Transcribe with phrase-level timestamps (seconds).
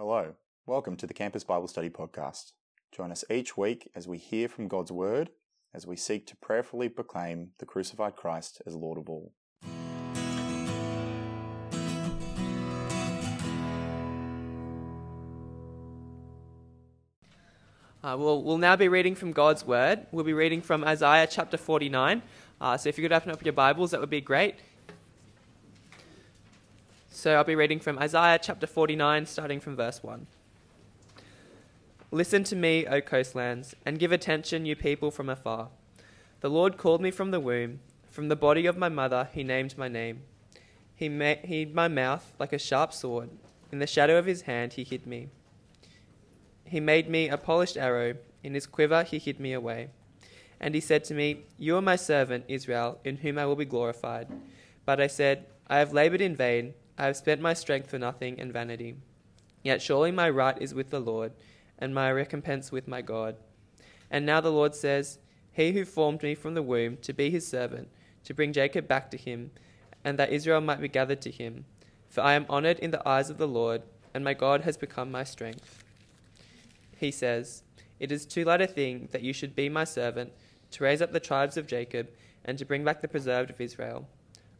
[0.00, 0.34] Hello,
[0.64, 2.52] welcome to the Campus Bible Study Podcast.
[2.92, 5.30] Join us each week as we hear from God's Word,
[5.74, 9.32] as we seek to prayerfully proclaim the crucified Christ as Lord of all.
[18.04, 20.06] Uh, we'll, we'll now be reading from God's Word.
[20.12, 22.22] We'll be reading from Isaiah chapter 49.
[22.60, 24.54] Uh, so if you could open up your Bibles, that would be great.
[27.18, 30.28] So I'll be reading from Isaiah chapter 49, starting from verse 1.
[32.12, 35.70] Listen to me, O coastlands, and give attention, you people from afar.
[36.42, 37.80] The Lord called me from the womb.
[38.08, 40.22] From the body of my mother, he named my name.
[40.94, 43.30] He made my mouth like a sharp sword.
[43.72, 45.26] In the shadow of his hand, he hid me.
[46.66, 48.14] He made me a polished arrow.
[48.44, 49.88] In his quiver, he hid me away.
[50.60, 53.64] And he said to me, You are my servant, Israel, in whom I will be
[53.64, 54.28] glorified.
[54.86, 56.74] But I said, I have labored in vain.
[56.98, 58.96] I have spent my strength for nothing and vanity.
[59.62, 61.32] Yet surely my right is with the Lord,
[61.78, 63.36] and my recompense with my God.
[64.10, 65.20] And now the Lord says,
[65.52, 67.88] He who formed me from the womb to be his servant,
[68.24, 69.52] to bring Jacob back to him,
[70.04, 71.66] and that Israel might be gathered to him.
[72.08, 75.12] For I am honored in the eyes of the Lord, and my God has become
[75.12, 75.84] my strength.
[76.96, 77.62] He says,
[78.00, 80.32] It is too light a thing that you should be my servant,
[80.72, 82.08] to raise up the tribes of Jacob,
[82.44, 84.08] and to bring back the preserved of Israel.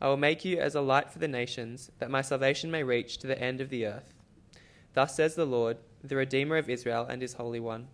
[0.01, 3.19] I will make you as a light for the nations, that my salvation may reach
[3.19, 4.15] to the end of the earth.
[4.95, 7.89] Thus says the Lord, the Redeemer of Israel and his Holy One,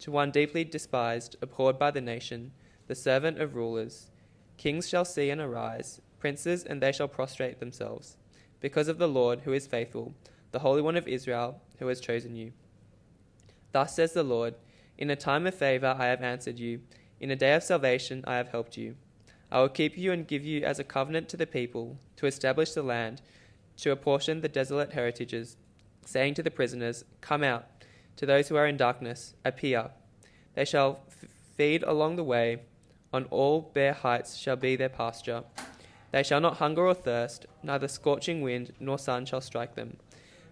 [0.00, 2.52] to one deeply despised, abhorred by the nation,
[2.88, 4.10] the servant of rulers.
[4.56, 8.16] Kings shall see and arise, princes, and they shall prostrate themselves,
[8.60, 10.14] because of the Lord who is faithful,
[10.50, 12.52] the Holy One of Israel, who has chosen you.
[13.72, 14.54] Thus says the Lord,
[14.98, 16.80] In a time of favor I have answered you,
[17.20, 18.96] in a day of salvation I have helped you.
[19.54, 22.72] I will keep you and give you as a covenant to the people, to establish
[22.72, 23.22] the land,
[23.76, 25.56] to apportion the desolate heritages,
[26.04, 27.66] saying to the prisoners, Come out.
[28.16, 29.90] To those who are in darkness, appear.
[30.56, 32.62] They shall f- feed along the way,
[33.12, 35.44] on all bare heights shall be their pasture.
[36.10, 39.98] They shall not hunger or thirst, neither scorching wind nor sun shall strike them.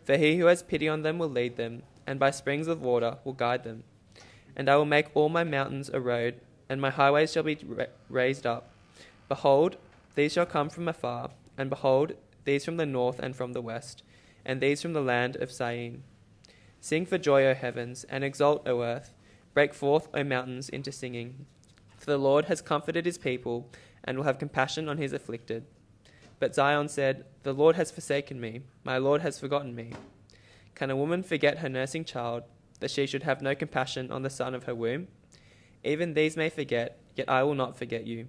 [0.05, 3.17] For he who has pity on them will lead them, and by springs of water
[3.25, 3.83] will guide them.
[4.55, 7.87] And I will make all my mountains a road, and my highways shall be ra-
[8.09, 8.72] raised up.
[9.33, 9.79] Behold,
[10.15, 12.13] these shall come from afar, and behold,
[12.45, 14.03] these from the north and from the west,
[14.45, 16.03] and these from the land of Syene.
[16.81, 19.15] Sing for joy, O heavens, and exult, O earth.
[19.55, 21.47] Break forth, O mountains, into singing.
[21.97, 23.71] For the Lord has comforted his people,
[24.05, 25.65] and will have compassion on his afflicted.
[26.39, 29.95] But Zion said, The Lord has forsaken me, my Lord has forgotten me.
[30.75, 32.43] Can a woman forget her nursing child,
[32.81, 35.09] that she should have no compassion on the son of her womb?
[35.83, 38.29] Even these may forget, yet I will not forget you.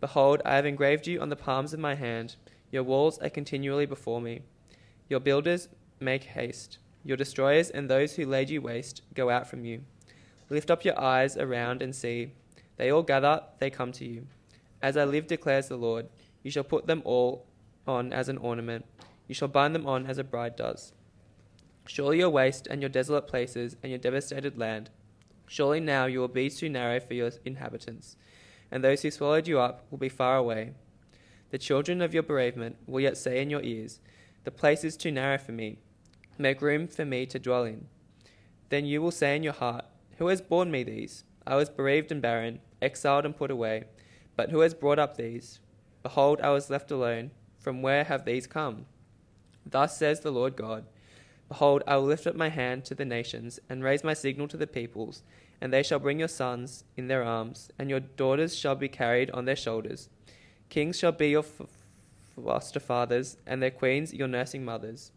[0.00, 2.36] Behold, I have engraved you on the palms of my hand.
[2.70, 4.42] Your walls are continually before me.
[5.08, 5.68] Your builders
[6.00, 6.78] make haste.
[7.02, 9.82] Your destroyers and those who laid you waste go out from you.
[10.50, 12.32] Lift up your eyes around and see.
[12.76, 14.26] They all gather, they come to you.
[14.82, 16.08] As I live, declares the Lord,
[16.42, 17.46] you shall put them all
[17.86, 18.84] on as an ornament.
[19.26, 20.92] You shall bind them on as a bride does.
[21.86, 24.90] Surely your waste and your desolate places and your devastated land,
[25.46, 28.16] surely now you will be too narrow for your inhabitants
[28.70, 30.72] and those who swallowed you up will be far away.
[31.50, 34.00] The children of your bereavement will yet say in your ears,
[34.44, 35.78] The place is too narrow for me.
[36.38, 37.86] Make room for me to dwell in.
[38.68, 39.84] Then you will say in your heart,
[40.18, 41.24] Who has borne me these?
[41.46, 43.84] I was bereaved and barren, exiled and put away.
[44.34, 45.60] But who has brought up these?
[46.02, 47.30] Behold, I was left alone.
[47.58, 48.86] From where have these come?
[49.64, 50.84] Thus says the Lord God
[51.48, 54.56] Behold, I will lift up my hand to the nations, and raise my signal to
[54.56, 55.22] the peoples
[55.60, 59.30] and they shall bring your sons in their arms, and your daughters shall be carried
[59.30, 60.08] on their shoulders.
[60.68, 61.44] Kings shall be your
[62.34, 65.12] foster fathers, and their queens your nursing mothers.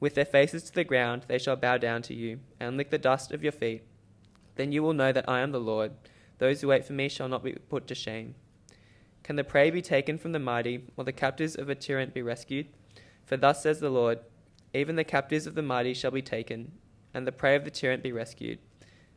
[0.00, 2.98] With their faces to the ground, they shall bow down to you, and lick the
[2.98, 3.82] dust of your feet.
[4.56, 5.92] Then you will know that I am the Lord.
[6.38, 8.34] Those who wait for me shall not be put to shame.
[9.22, 12.22] Can the prey be taken from the mighty, or the captives of a tyrant be
[12.22, 12.66] rescued?
[13.24, 14.20] For thus says the Lord
[14.74, 16.72] Even the captives of the mighty shall be taken,
[17.14, 18.58] and the prey of the tyrant be rescued.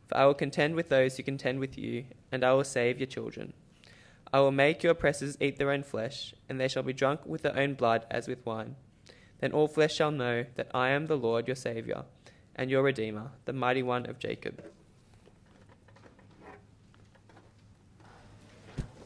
[0.06, 3.06] For I will contend with those who contend with you, and I will save your
[3.06, 3.52] children.
[4.32, 7.42] I will make your oppressors eat their own flesh, and they shall be drunk with
[7.42, 8.76] their own blood as with wine.
[9.40, 12.04] Then all flesh shall know that I am the Lord your Saviour,
[12.54, 14.62] and your Redeemer, the mighty one of Jacob.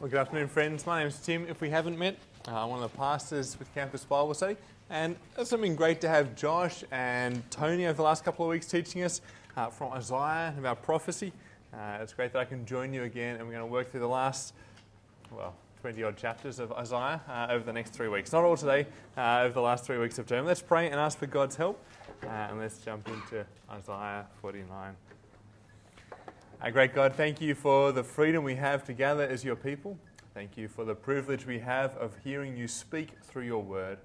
[0.00, 0.86] Well, good afternoon, friends.
[0.86, 1.46] My name is Tim.
[1.48, 2.16] If we haven't met,
[2.48, 4.56] uh, I'm one of the pastors with Campus Bible Study,
[4.88, 8.66] and it's been great to have Josh and Tony over the last couple of weeks
[8.66, 9.20] teaching us
[9.60, 11.32] uh, from Isaiah and about prophecy.
[11.72, 14.00] Uh, it's great that I can join you again, and we're going to work through
[14.00, 14.54] the last,
[15.30, 18.32] well, 20 odd chapters of Isaiah uh, over the next three weeks.
[18.32, 18.86] Not all today,
[19.16, 20.46] uh, over the last three weeks of term.
[20.46, 21.82] Let's pray and ask for God's help.
[22.22, 24.96] Uh, and let's jump into Isaiah 49.
[26.62, 29.98] Our great God, thank you for the freedom we have to gather as your people.
[30.32, 33.98] Thank you for the privilege we have of hearing you speak through your word.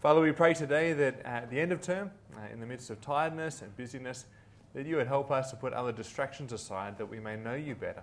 [0.00, 3.00] Father, we pray today that at the end of term, uh, in the midst of
[3.00, 4.26] tiredness and busyness,
[4.74, 7.74] that you would help us to put other distractions aside that we may know you
[7.74, 8.02] better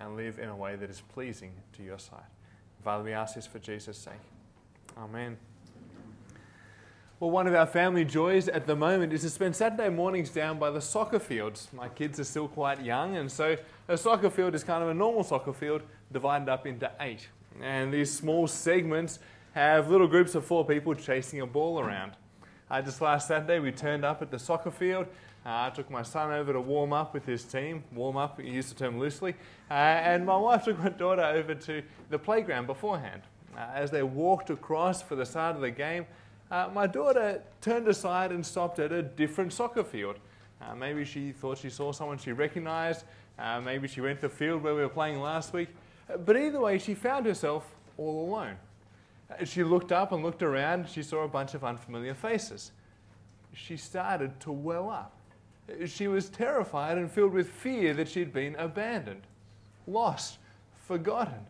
[0.00, 2.20] and live in a way that is pleasing to your sight.
[2.82, 4.14] Father, we ask this for Jesus' sake.
[4.98, 5.36] Amen.
[7.20, 10.58] Well, one of our family joys at the moment is to spend Saturday mornings down
[10.58, 11.68] by the soccer fields.
[11.72, 14.94] My kids are still quite young, and so a soccer field is kind of a
[14.94, 15.82] normal soccer field
[16.12, 17.28] divided up into eight.
[17.60, 19.20] And these small segments
[19.52, 22.12] have little groups of four people chasing a ball around.
[22.72, 25.04] Uh, just last Saturday, we turned up at the soccer field.
[25.44, 27.84] Uh, I took my son over to warm up with his team.
[27.92, 29.34] Warm up, you use the term loosely.
[29.70, 33.20] Uh, and my wife took my daughter over to the playground beforehand.
[33.54, 36.06] Uh, as they walked across for the start of the game,
[36.50, 40.16] uh, my daughter turned aside and stopped at a different soccer field.
[40.62, 43.04] Uh, maybe she thought she saw someone she recognized.
[43.62, 45.68] Maybe she went to the field where we were playing last week.
[46.24, 47.66] But either way, she found herself
[47.98, 48.56] all alone.
[49.44, 50.88] She looked up and looked around.
[50.88, 52.72] She saw a bunch of unfamiliar faces.
[53.54, 55.16] She started to well up.
[55.86, 59.22] She was terrified and filled with fear that she'd been abandoned,
[59.86, 60.38] lost,
[60.86, 61.46] forgotten.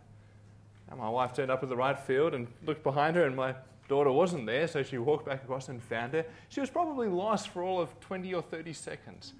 [0.91, 3.55] And my wife turned up at the right field and looked behind her, and my
[3.89, 6.25] daughter wasn't there, so she walked back across and found her.
[6.49, 9.33] She was probably lost for all of 20 or 30 seconds.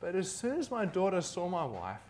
[0.00, 2.00] But as soon as my daughter saw my wife,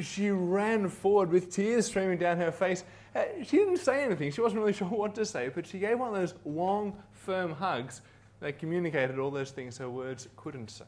[0.00, 2.84] she ran forward with tears streaming down her face.
[3.18, 4.30] Uh, she didn't say anything.
[4.30, 7.52] She wasn't really sure what to say, but she gave one of those long, firm
[7.52, 8.00] hugs
[8.40, 10.84] that communicated all those things her words couldn't say.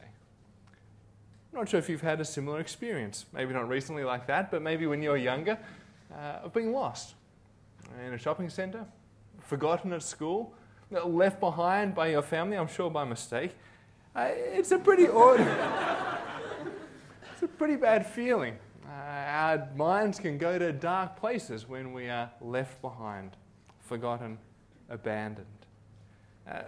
[1.51, 3.25] I'm not sure if you've had a similar experience.
[3.33, 5.57] Maybe not recently like that, but maybe when you were younger,
[6.13, 7.15] uh, of being lost
[8.05, 8.85] in a shopping centre,
[9.41, 10.53] forgotten at school,
[10.89, 13.51] left behind by your family, I'm sure by mistake.
[14.15, 15.39] Uh, it's a pretty odd,
[17.33, 18.57] it's a pretty bad feeling.
[19.01, 23.35] Uh, our minds can go to dark places when we are left behind,
[23.79, 24.37] forgotten,
[24.89, 25.47] abandoned.
[26.47, 26.63] Uh,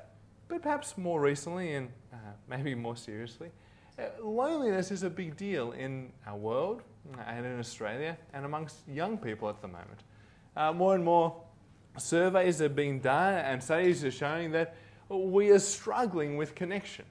[0.48, 2.18] but perhaps more recently, and uh,
[2.50, 3.52] maybe more seriously,
[4.00, 6.82] uh, loneliness is a big deal in our world
[7.16, 10.76] uh, and in Australia and amongst young people at the moment.
[10.76, 11.36] more and more
[11.98, 14.76] surveys are being done and studies are showing that
[15.08, 17.06] we are struggling with connection.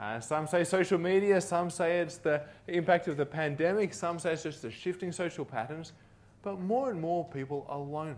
[0.00, 4.32] Uh, some say social media, some say it's the impact of the pandemic, some say
[4.32, 5.92] it's just the shifting social patterns,
[6.42, 8.16] but more and more people are lonely.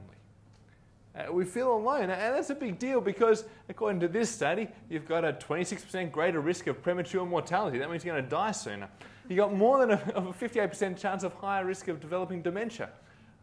[1.14, 5.08] Uh, we feel alone, and that's a big deal because, according to this study, you've
[5.08, 7.78] got a 26% greater risk of premature mortality.
[7.78, 8.88] That means you're going to die sooner.
[9.28, 12.90] You've got more than a, a 58% chance of higher risk of developing dementia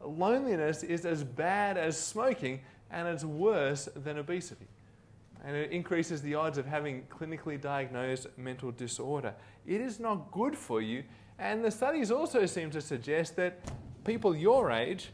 [0.06, 4.68] loneliness is as bad as smoking and it's worse than obesity.
[5.44, 9.34] And it increases the odds of having clinically diagnosed mental disorder.
[9.66, 11.04] It is not good for you.
[11.38, 13.60] And the studies also seem to suggest that
[14.04, 15.12] people your age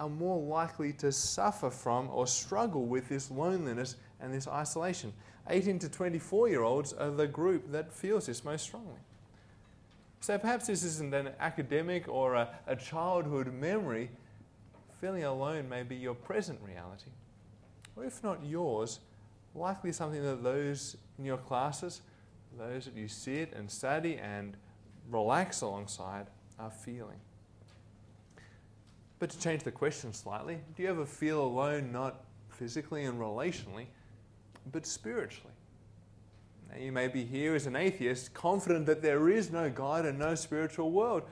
[0.00, 5.12] are more likely to suffer from or struggle with this loneliness and this isolation.
[5.50, 9.00] 18 to 24 year olds are the group that feels this most strongly.
[10.20, 14.10] So perhaps this isn't an academic or a, a childhood memory.
[15.00, 17.10] Feeling alone may be your present reality.
[17.96, 19.00] Or if not yours,
[19.58, 22.00] likely something that those in your classes,
[22.56, 24.56] those that you sit and study and
[25.10, 26.26] relax alongside,
[26.58, 27.20] are feeling.
[29.18, 33.86] But to change the question slightly, do you ever feel alone not physically and relationally,
[34.70, 35.52] but spiritually?
[36.70, 40.18] Now, you may be here as an atheist, confident that there is no God and
[40.18, 41.22] no spiritual world.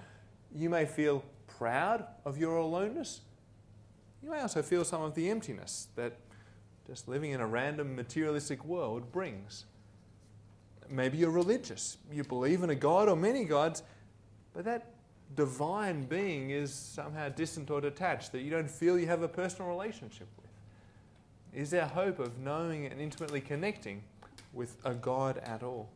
[0.54, 3.20] You may feel proud of your aloneness.
[4.22, 6.16] You may also feel some of the emptiness that
[6.86, 9.64] just living in a random materialistic world brings.
[10.88, 11.96] Maybe you're religious.
[12.12, 13.82] You believe in a God or many gods,
[14.54, 14.92] but that
[15.34, 19.68] divine being is somehow distant or detached, that you don't feel you have a personal
[19.68, 20.46] relationship with.
[21.60, 24.02] Is there hope of knowing and intimately connecting
[24.56, 25.88] with a God at all.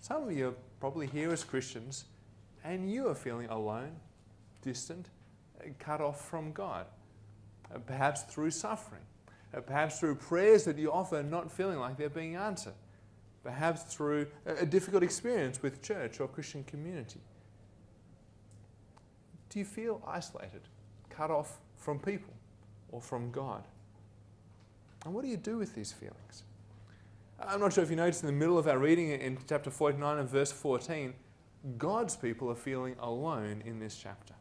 [0.00, 2.04] Some of you are probably here as Christians
[2.64, 3.96] and you are feeling alone,
[4.62, 5.08] distant,
[5.78, 6.86] cut off from God.
[7.86, 9.02] Perhaps through suffering,
[9.54, 12.74] Uh, perhaps through prayers that you offer not feeling like they're being answered,
[13.42, 17.20] perhaps through a difficult experience with church or Christian community.
[19.48, 20.60] Do you feel isolated,
[21.08, 22.34] cut off from people
[22.90, 23.64] or from God?
[25.04, 26.42] And what do you do with these feelings?
[27.40, 30.18] I'm not sure if you noticed in the middle of our reading in chapter 49
[30.18, 31.14] and verse 14,
[31.76, 34.34] God's people are feeling alone in this chapter.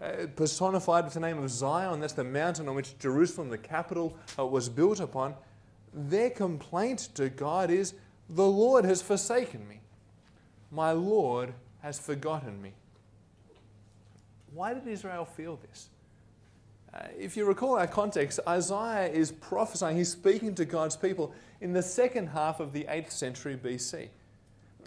[0.00, 4.16] Uh, personified with the name of Zion, that's the mountain on which Jerusalem, the capital,
[4.38, 5.34] uh, was built upon.
[5.92, 7.94] Their complaint to God is,
[8.28, 9.80] The Lord has forsaken me.
[10.70, 12.72] My Lord has forgotten me.
[14.52, 15.88] Why did Israel feel this?
[16.92, 21.72] Uh, if you recall our context, Isaiah is prophesying, he's speaking to God's people in
[21.72, 24.08] the second half of the 8th century BC.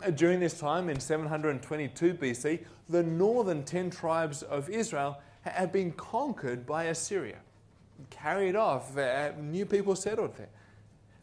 [0.05, 5.91] Uh, during this time, in 722 BC, the northern 10 tribes of Israel had been
[5.93, 7.37] conquered by Assyria,
[8.09, 10.49] carried off, uh, new people settled there.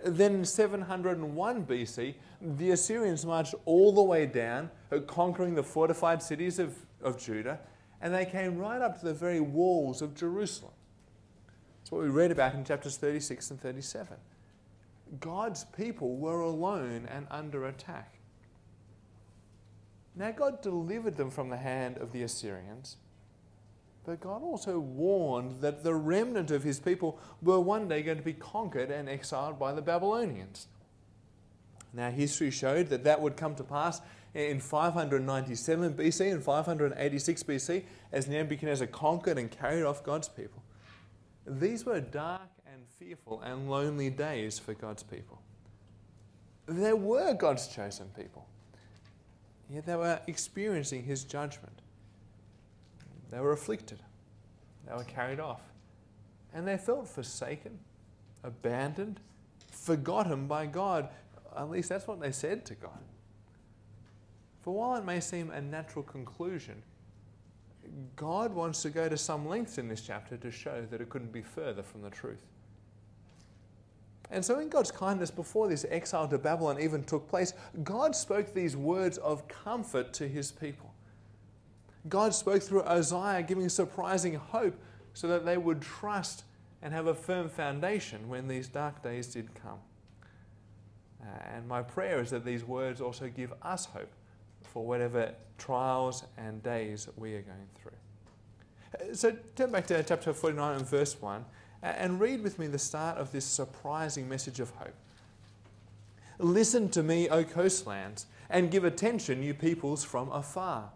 [0.05, 6.23] Then in 701 BC, the Assyrians marched all the way down, uh, conquering the fortified
[6.23, 7.61] cities of, of Judah,
[8.01, 10.73] and they came right up to the very walls of Jerusalem.
[11.81, 14.17] That's what we read about in chapters 36 and 37.
[15.21, 18.14] God's people were alone and under attack.
[20.17, 22.97] Now, God delivered them from the hand of the Assyrians,
[24.05, 28.23] but God also warned that the remnant of his people were one day going to
[28.23, 30.69] be conquered and exiled by the Babylonians.
[31.93, 34.01] Now, history showed that that would come to pass
[34.35, 40.63] in 597 BC and 586 BC as Nebuchadnezzar conquered and carried off God's people.
[41.47, 45.41] These were dark and fearful and lonely days for God's people.
[46.67, 48.47] They were God's chosen people,
[49.71, 51.81] yet they were experiencing His judgment.
[53.31, 53.99] They were afflicted,
[54.87, 55.63] they were carried off,
[56.53, 57.79] and they felt forsaken,
[58.43, 59.21] abandoned,
[59.71, 61.09] forgotten by God.
[61.57, 62.99] At least that's what they said to God.
[64.63, 66.83] For while it may seem a natural conclusion,
[68.17, 71.33] God wants to go to some lengths in this chapter to show that it couldn't
[71.33, 72.43] be further from the truth.
[74.31, 77.53] And so, in God's kindness, before this exile to Babylon even took place,
[77.83, 80.93] God spoke these words of comfort to his people.
[82.09, 84.77] God spoke through Isaiah, giving surprising hope
[85.15, 86.45] so that they would trust
[86.83, 89.79] and have a firm foundation when these dark days did come.
[91.23, 94.13] Uh, and my prayer is that these words also give us hope
[94.63, 97.93] for whatever trials and days we are going through.
[99.11, 101.45] Uh, so turn back to chapter 49 and verse 1
[101.85, 104.95] and read with me the start of this surprising message of hope.
[106.39, 110.91] Listen to me, O coastlands, and give attention, you peoples from afar.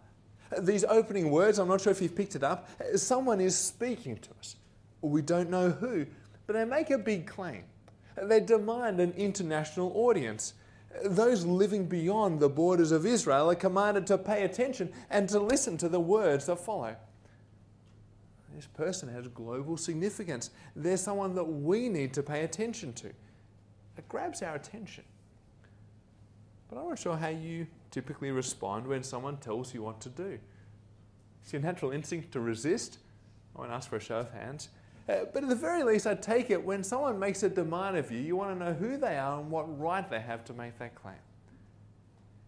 [0.59, 4.31] These opening words, I'm not sure if you've picked it up, someone is speaking to
[4.41, 4.57] us.
[5.03, 6.07] We don't know who,
[6.47, 7.65] but they make a big claim.
[8.21, 10.55] They demand an international audience.
[11.05, 15.77] Those living beyond the borders of Israel are commanded to pay attention and to listen
[15.79, 16.97] to the words that follow.
[18.59, 20.51] This person has global significance.
[20.75, 23.07] They're someone that we need to pay attention to.
[23.07, 25.05] It grabs our attention.
[26.69, 30.41] But I'm not sure how you typically respond when someone tells you what to do.
[31.45, 32.99] It's your natural instinct to resist.
[33.55, 34.71] I won't ask for a show of hands.
[35.09, 38.11] Uh, but at the very least, I take it when someone makes a demand of
[38.11, 40.77] you, you want to know who they are and what right they have to make
[40.81, 41.15] that claim.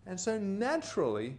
[0.06, 1.36] And so naturally,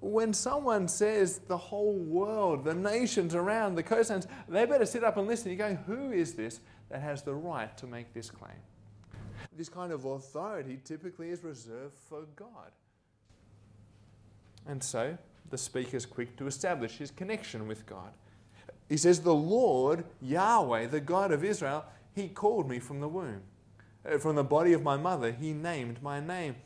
[0.00, 5.16] when someone says the whole world, the nations around, the coastlands, they better sit up
[5.16, 5.50] and listen.
[5.50, 6.60] You're going, who is this
[6.90, 8.58] that has the right to make this claim?
[9.56, 12.72] This kind of authority typically is reserved for God.
[14.66, 15.16] And so
[15.50, 18.12] the speaker is quick to establish his connection with God.
[18.88, 21.84] He says, The Lord, Yahweh, the God of Israel,
[22.14, 23.42] He called me from the womb.
[24.04, 26.56] Uh, from the body of my mother, He named my name.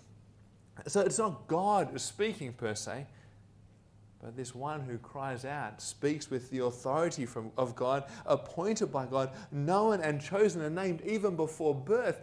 [0.86, 3.06] So it's not God speaking per se,
[4.22, 9.06] but this one who cries out speaks with the authority from, of God, appointed by
[9.06, 12.20] God, known and chosen and named even before birth.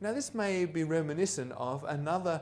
[0.00, 2.40] Now, this may be reminiscent of another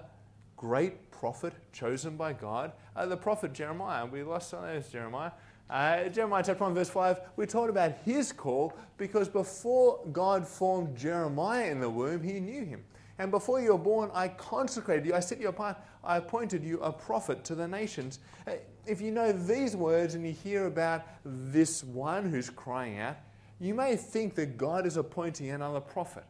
[0.56, 4.04] great prophet chosen by God, uh, the prophet Jeremiah.
[4.04, 5.32] We lost some of Jeremiah.
[5.70, 10.96] Uh, Jeremiah chapter 1, verse 5, we talked about his call because before God formed
[10.96, 12.84] Jeremiah in the womb, he knew him.
[13.20, 16.80] And before you were born, I consecrated you, I set you apart, I appointed you
[16.80, 18.18] a prophet to the nations.
[18.46, 18.52] Uh,
[18.86, 23.18] if you know these words and you hear about this one who's crying out,
[23.60, 26.24] you may think that God is appointing another prophet,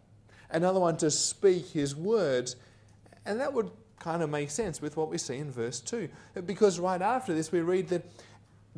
[0.50, 2.56] another one to speak his words.
[3.25, 3.70] And that would
[4.00, 6.09] kind of make sense with what we see in verse 2.
[6.44, 8.04] Because right after this, we read that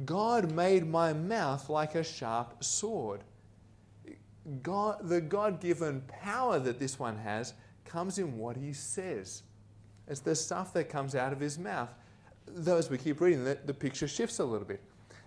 [0.04, 3.23] God made my mouth like a sharp sword.
[4.62, 7.54] God, the God given power that this one has
[7.93, 9.43] comes in what he says.
[10.09, 11.91] It's the stuff that comes out of his mouth.
[12.47, 14.83] Though, as we keep reading, the, the picture shifts a little bit.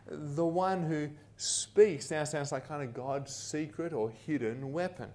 [0.07, 5.09] The one who speaks now sounds like kind of God's secret or hidden weapon.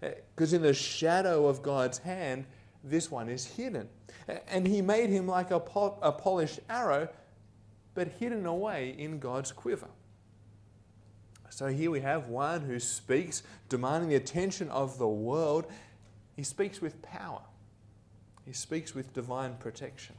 [0.00, 2.44] Because uh, in the shadow of God's hand,
[2.84, 3.88] this one is hidden.
[4.48, 7.08] And he made him like a, pol- a polished arrow
[7.94, 9.88] but hidden away in God's quiver.
[11.50, 15.66] So here we have one who speaks, demanding the attention of the world.
[16.36, 17.42] He speaks with power.
[18.46, 20.16] He speaks with divine protection.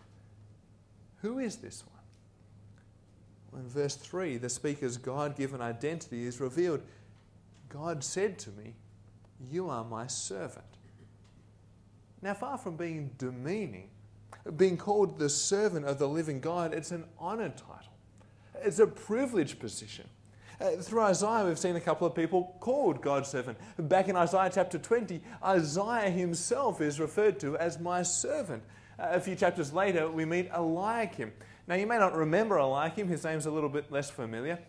[1.21, 1.93] Who is this one?
[3.51, 6.81] Well, in verse 3, the speaker's God given identity is revealed.
[7.69, 8.75] God said to me,
[9.51, 10.65] You are my servant.
[12.21, 13.89] Now, far from being demeaning,
[14.55, 17.93] being called the servant of the living God, it's an honored title.
[18.61, 20.07] It's a privileged position.
[20.61, 23.57] Uh, through Isaiah, we've seen a couple of people called God's servant.
[23.77, 28.63] Back in Isaiah chapter 20, Isaiah himself is referred to as my servant.
[28.99, 31.31] Uh, a few chapters later, we meet Eliakim.
[31.67, 34.59] Now, you may not remember Eliakim, his name's a little bit less familiar,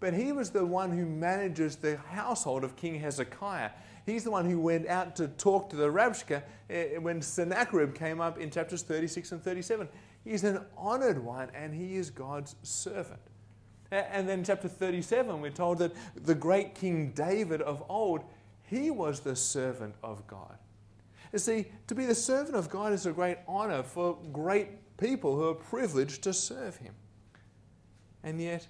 [0.00, 3.70] but he was the one who manages the household of King Hezekiah.
[4.06, 8.20] He's the one who went out to talk to the Rabshakeh uh, when Sennacherib came
[8.20, 9.88] up in chapters 36 and 37.
[10.24, 13.20] He's an honored one and he is God's servant.
[13.90, 18.24] And then chapter 37, we're told that the great King David of old,
[18.64, 20.58] he was the servant of God.
[21.32, 25.36] You see, to be the servant of God is a great honor for great people
[25.36, 26.94] who are privileged to serve him.
[28.24, 28.66] And yet,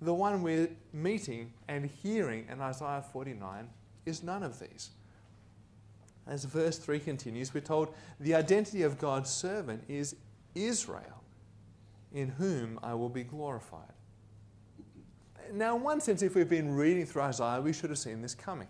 [0.00, 3.68] the one we're meeting and hearing in Isaiah 49
[4.06, 4.90] is none of these.
[6.26, 10.16] As verse 3 continues, we're told the identity of God's servant is
[10.54, 11.24] Israel,
[12.12, 13.93] in whom I will be glorified.
[15.52, 18.34] Now, in one sense, if we've been reading through Isaiah, we should have seen this
[18.34, 18.68] coming.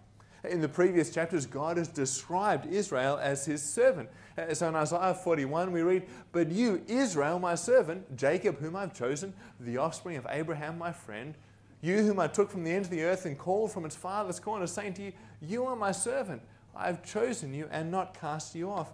[0.49, 4.11] In the previous chapters, God has described Israel as his servant.
[4.37, 8.93] Uh, so in Isaiah 41, we read, But you, Israel, my servant, Jacob, whom I've
[8.93, 11.35] chosen, the offspring of Abraham, my friend,
[11.81, 14.43] you whom I took from the end of the earth and called from its farthest
[14.43, 16.43] corner, saying to you, You are my servant.
[16.76, 18.93] I have chosen you and not cast you off.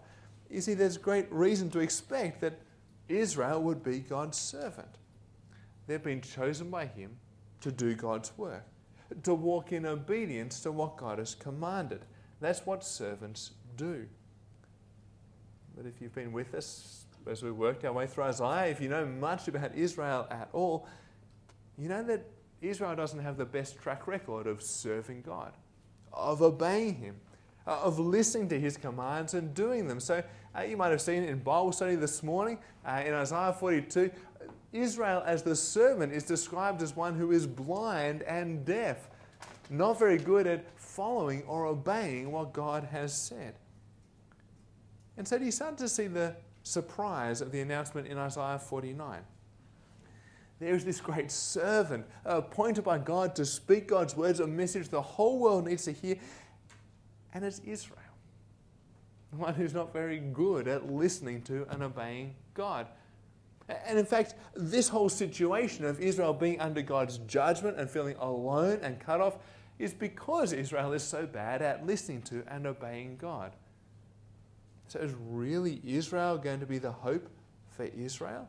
[0.48, 2.60] You see, there's great reason to expect that
[3.08, 4.88] Israel would be God's servant.
[5.86, 7.16] They've been chosen by him
[7.60, 8.64] to do God's work,
[9.22, 12.04] to walk in obedience to what God has commanded.
[12.40, 14.06] That's what servants do.
[15.76, 18.88] But if you've been with us as we worked our way through Isaiah, if you
[18.88, 20.86] know much about Israel at all,
[21.78, 22.24] you know that
[22.60, 25.52] Israel doesn't have the best track record of serving God,
[26.12, 27.16] of obeying Him,
[27.66, 30.00] of listening to His commands and doing them.
[30.00, 30.22] So
[30.56, 34.10] uh, you might have seen in Bible study this morning uh, in Isaiah 42,
[34.72, 39.08] Israel as the servant is described as one who is blind and deaf,
[39.68, 43.54] not very good at following or obeying what God has said.
[45.16, 49.20] And so you start to see the surprise of the announcement in Isaiah 49.
[50.60, 55.38] There's this great servant appointed by God to speak God's words, a message the whole
[55.38, 56.16] world needs to hear,
[57.32, 57.98] and it's Israel,
[59.30, 62.86] the one who's not very good at listening to and obeying God.
[63.86, 68.80] And in fact, this whole situation of Israel being under God's judgment and feeling alone
[68.82, 69.38] and cut off
[69.78, 73.52] is because Israel is so bad at listening to and obeying God.
[74.88, 77.28] So, is really Israel going to be the hope
[77.68, 78.48] for Israel?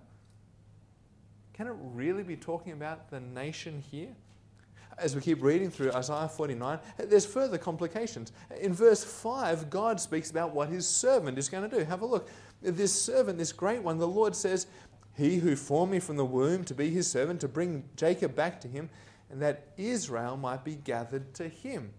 [1.54, 4.10] Can it really be talking about the nation here?
[4.98, 8.32] As we keep reading through Isaiah 49, there's further complications.
[8.60, 11.86] In verse 5, God speaks about what his servant is going to do.
[11.86, 12.30] Have a look.
[12.62, 14.68] This servant, this great one, the Lord says,
[15.18, 18.62] he who formed me from the womb to be his servant, to bring Jacob back
[18.62, 18.90] to him,
[19.30, 21.92] and that Israel might be gathered to him.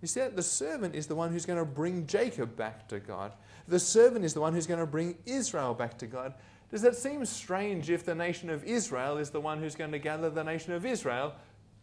[0.00, 3.00] You see that the servant is the one who's going to bring Jacob back to
[3.00, 3.32] God.
[3.66, 6.34] The servant is the one who's going to bring Israel back to God.
[6.70, 9.98] Does that seem strange if the nation of Israel is the one who's going to
[9.98, 11.34] gather the nation of Israel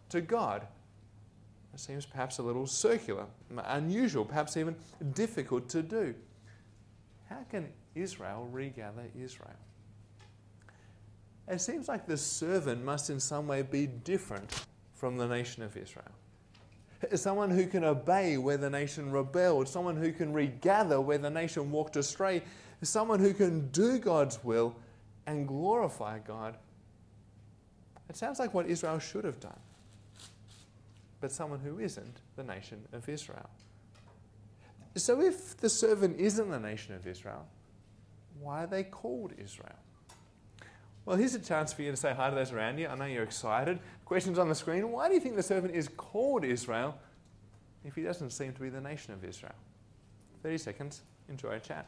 [0.09, 0.67] to God?
[1.73, 3.25] It seems perhaps a little circular,
[3.65, 4.75] unusual, perhaps even
[5.13, 6.13] difficult to do.
[7.29, 9.55] How can Israel regather Israel?
[11.51, 15.75] It seems like the servant must in some way be different from the nation of
[15.75, 16.05] Israel.
[17.15, 21.69] Someone who can obey where the nation rebelled, someone who can regather where the nation
[21.69, 22.41] walked astray,
[22.81, 24.73] someone who can do God's will
[25.27, 26.55] and glorify God.
[28.07, 29.59] It sounds like what Israel should have done,
[31.19, 33.49] but someone who isn't the nation of Israel.
[34.95, 37.45] So, if the servant isn't the nation of Israel,
[38.39, 39.79] why are they called Israel?
[41.05, 42.87] Well, here's a chance for you to say hi to those around you.
[42.87, 43.79] I know you're excited.
[44.05, 44.91] Questions on the screen.
[44.91, 46.97] Why do you think the servant is called Israel
[47.83, 49.55] if he doesn't seem to be the nation of Israel?
[50.43, 51.01] 30 seconds.
[51.27, 51.87] Enjoy a chat.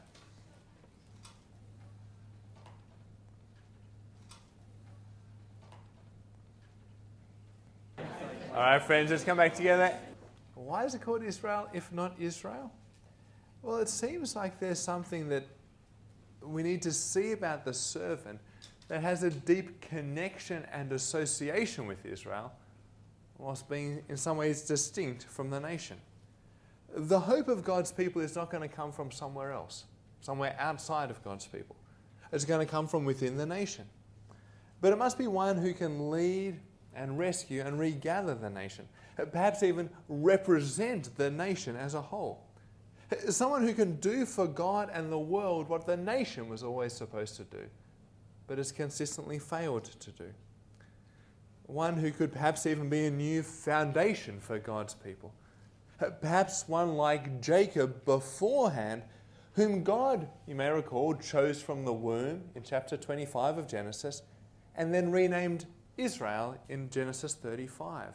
[8.55, 9.95] All right, friends, let's come back together.
[10.53, 12.71] Why is it called Israel if not Israel?
[13.61, 15.45] Well, it seems like there's something that
[16.41, 18.39] we need to see about the servant
[18.93, 22.53] that has a deep connection and association with Israel,
[23.39, 25.97] whilst being in some ways distinct from the nation.
[26.95, 29.85] The hope of God's people is not going to come from somewhere else.
[30.23, 31.75] somewhere outside of God's people.
[32.31, 33.85] It's going to come from within the nation.
[34.81, 36.59] But it must be one who can lead
[36.95, 38.87] and rescue and regather the nation,
[39.31, 42.43] perhaps even represent the nation as a whole.
[43.29, 47.35] Someone who can do for God and the world what the nation was always supposed
[47.35, 47.63] to do,
[48.47, 50.33] but has consistently failed to do.
[51.65, 55.33] One who could perhaps even be a new foundation for God's people.
[56.01, 59.03] Uh, perhaps one like Jacob beforehand,
[59.53, 64.23] whom God, you may recall, chose from the womb in chapter 25 of Genesis,
[64.75, 65.65] and then renamed
[65.97, 68.13] Israel in Genesis 35.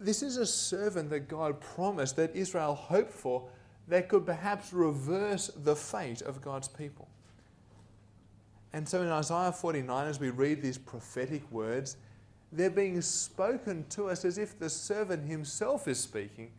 [0.00, 3.48] This is a servant that God promised that Israel hoped for
[3.86, 7.08] that could perhaps reverse the fate of God's people.
[8.72, 11.96] And so in Isaiah 49, as we read these prophetic words,
[12.52, 16.50] they're being spoken to us as if the servant himself is speaking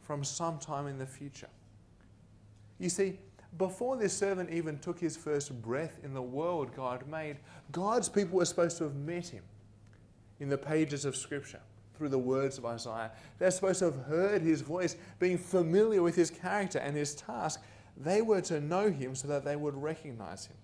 [0.00, 1.48] from some time in the future.
[2.78, 3.18] You see,
[3.58, 7.36] before this servant even took his first breath in the world God made,
[7.72, 9.42] God's people were supposed to have met him
[10.38, 11.60] in the pages of Scripture
[11.96, 13.10] through the words of Isaiah.
[13.38, 17.60] They're supposed to have heard his voice, being familiar with his character and his task.
[17.96, 20.56] They were to know him so that they would recognize him.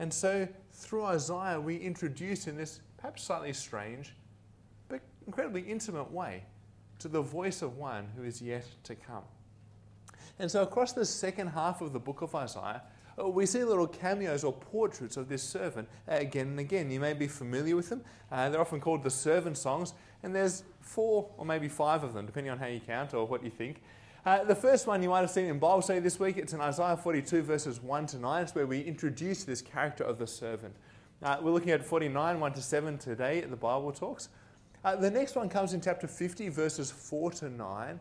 [0.00, 4.14] And so, through Isaiah, we introduce in this perhaps slightly strange,
[4.88, 6.42] but incredibly intimate way
[7.00, 9.24] to the voice of one who is yet to come.
[10.38, 12.80] And so, across the second half of the book of Isaiah,
[13.18, 16.90] uh, we see little cameos or portraits of this servant uh, again and again.
[16.90, 18.00] You may be familiar with them.
[18.32, 22.24] Uh, they're often called the servant songs, and there's four or maybe five of them,
[22.24, 23.82] depending on how you count or what you think.
[24.26, 26.60] Uh, the first one you might have seen in Bible study this week, it's in
[26.60, 28.42] Isaiah 42, verses 1 to 9.
[28.42, 30.76] It's where we introduce this character of the servant.
[31.22, 34.28] Uh, we're looking at 49, 1 to 7 today at the Bible Talks.
[34.84, 38.00] Uh, the next one comes in chapter 50, verses 4 to 9.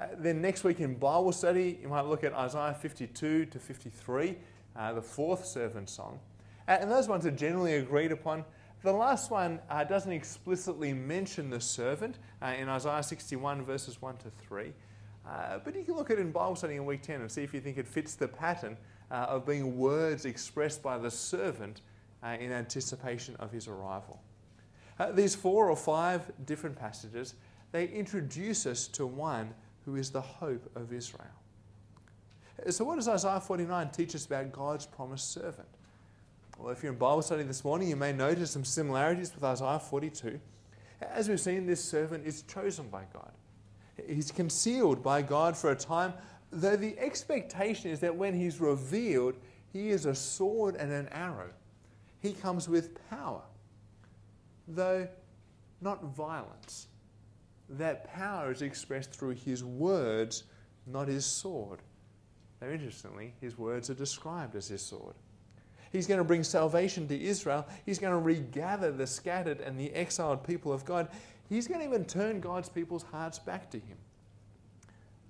[0.00, 4.36] Uh, then next week in Bible study, you might look at Isaiah 52 to 53,
[4.74, 6.18] uh, the fourth servant song.
[6.66, 8.44] Uh, and those ones are generally agreed upon.
[8.82, 12.18] The last one doesn't explicitly mention the servant
[12.58, 14.72] in Isaiah 61, verses 1 to 3.
[15.26, 17.42] Uh, but you can look at it in Bible study in week 10 and see
[17.42, 18.76] if you think it fits the pattern
[19.10, 21.82] uh, of being words expressed by the servant
[22.22, 24.20] uh, in anticipation of his arrival.
[24.98, 27.34] Uh, these four or five different passages,
[27.70, 29.54] they introduce us to one
[29.84, 31.26] who is the hope of Israel.
[32.70, 35.68] So, what does Isaiah 49 teach us about God's promised servant?
[36.58, 39.80] Well, if you're in Bible study this morning, you may notice some similarities with Isaiah
[39.80, 40.38] 42.
[41.00, 43.32] As we've seen, this servant is chosen by God.
[44.06, 46.14] He's concealed by God for a time,
[46.50, 49.34] though the expectation is that when he's revealed,
[49.72, 51.50] he is a sword and an arrow.
[52.20, 53.42] He comes with power,
[54.68, 55.08] though
[55.80, 56.88] not violence
[57.68, 60.44] that power is expressed through his words,
[60.86, 61.80] not his sword.
[62.60, 65.14] Now, interestingly, his words are described as his sword.
[65.90, 67.66] He's going to bring salvation to Israel.
[67.84, 71.08] He's going to regather the scattered and the exiled people of God.
[71.52, 73.98] He's going to even turn God's people's hearts back to him.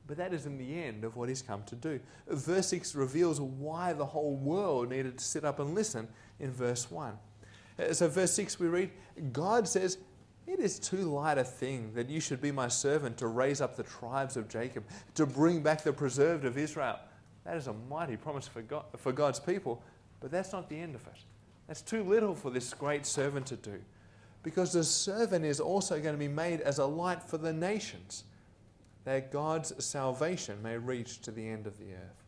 [0.07, 1.99] But that isn't the end of what he's come to do.
[2.29, 6.07] Verse 6 reveals why the whole world needed to sit up and listen
[6.39, 7.15] in verse 1.
[7.79, 8.91] Uh, so, verse 6 we read,
[9.33, 9.99] God says,
[10.47, 13.77] it is too light a thing that you should be my servant to raise up
[13.77, 16.99] the tribes of Jacob, to bring back the preserved of Israel.
[17.45, 19.83] That is a mighty promise for, God, for God's people,
[20.21, 21.19] but that's not the end of it.
[21.69, 23.81] That's too little for this great servant to do,
[24.43, 28.25] because the servant is also going to be made as a light for the nations,
[29.05, 32.23] that God's salvation may reach to the end of the earth.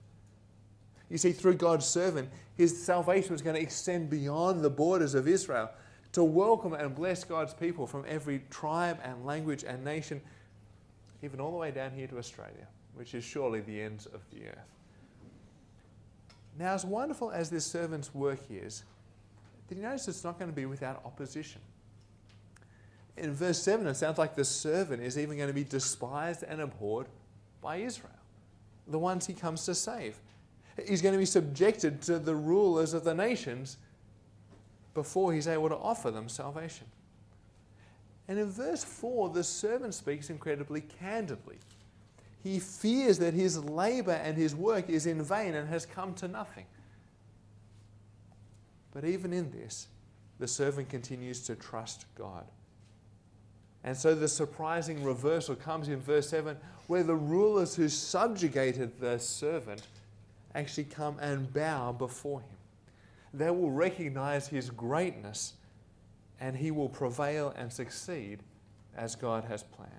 [1.10, 5.28] You see, through God's servant, his salvation was going to extend beyond the borders of
[5.28, 5.70] Israel
[6.12, 10.20] to welcome and bless God's people from every tribe and language and nation,
[11.22, 14.46] even all the way down here to Australia, which is surely the ends of the
[14.46, 14.74] earth.
[16.58, 18.84] Now, as wonderful as this servant's work is,
[19.68, 21.60] did you notice it's not going to be without opposition?
[23.16, 26.60] In verse 7, it sounds like the servant is even going to be despised and
[26.60, 27.06] abhorred
[27.62, 28.10] by Israel,
[28.88, 30.16] the ones he comes to save.
[30.86, 33.76] He's going to be subjected to the rulers of the nations
[34.94, 36.86] before he's able to offer them salvation.
[38.26, 41.58] And in verse 4, the servant speaks incredibly candidly.
[42.42, 46.28] He fears that his labor and his work is in vain and has come to
[46.28, 46.66] nothing.
[48.92, 49.88] But even in this,
[50.38, 52.44] the servant continues to trust God.
[53.84, 59.18] And so the surprising reversal comes in verse 7, where the rulers who subjugated the
[59.18, 59.82] servant
[60.54, 62.54] actually come and bow before him
[63.34, 65.54] they will recognize his greatness
[66.40, 68.38] and he will prevail and succeed
[68.96, 69.92] as God has planned.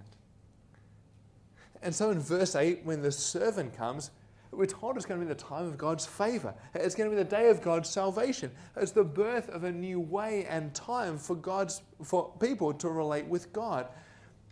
[1.83, 4.11] And so in verse 8, when the servant comes,
[4.51, 6.53] We're told it's going to be the time of God's favor.
[6.73, 8.51] It's going to be the day of God's salvation.
[8.77, 13.25] It's the birth of a new way and time for God's for people to relate
[13.25, 13.87] with God.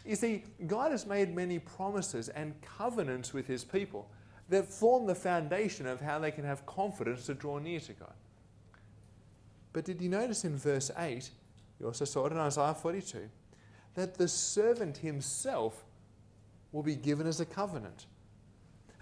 [0.05, 4.09] You see, God has made many promises and covenants with his people
[4.49, 8.13] that form the foundation of how they can have confidence to draw near to God.
[9.71, 11.29] But did you notice in verse 8,
[11.79, 13.29] you also saw it in Isaiah 42,
[13.95, 15.85] that the servant himself
[16.71, 18.05] will be given as a covenant?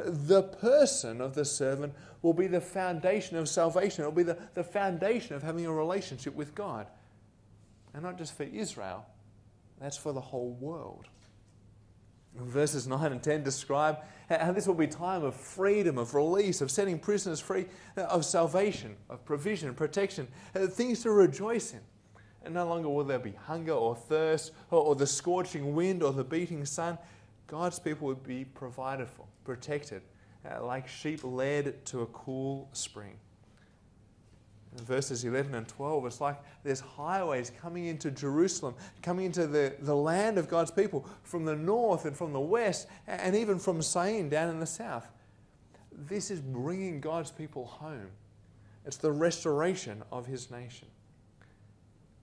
[0.05, 4.03] The person of the servant will be the foundation of salvation.
[4.03, 6.87] It will be the, the foundation of having a relationship with God.
[7.93, 9.05] And not just for Israel,
[9.79, 11.07] that's for the whole world.
[12.35, 13.97] Verses 9 and 10 describe
[14.29, 17.65] how this will be time of freedom, of release, of setting prisoners free,
[17.97, 21.81] of salvation, of provision, protection, uh, things to rejoice in.
[22.43, 26.13] And no longer will there be hunger or thirst or, or the scorching wind or
[26.13, 26.97] the beating sun.
[27.51, 30.01] God's people would be provided for, protected,
[30.49, 33.17] uh, like sheep led to a cool spring.
[34.77, 39.75] In verses 11 and 12, it's like there's highways coming into Jerusalem, coming into the,
[39.81, 43.81] the land of God's people from the north and from the west, and even from
[43.81, 45.09] Syene down in the south.
[45.91, 48.11] This is bringing God's people home.
[48.85, 50.87] It's the restoration of his nation.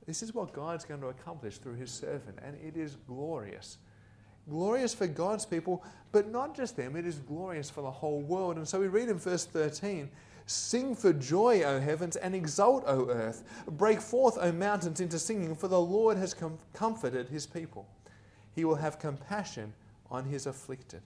[0.07, 3.77] This is what God's going to accomplish through his servant, and it is glorious.
[4.49, 8.57] Glorious for God's people, but not just them, it is glorious for the whole world.
[8.57, 10.09] And so we read in verse 13
[10.47, 13.45] Sing for joy, O heavens, and exult, O earth.
[13.67, 17.87] Break forth, O mountains, into singing, for the Lord has com- comforted his people.
[18.55, 19.75] He will have compassion
[20.11, 21.03] on his afflicted.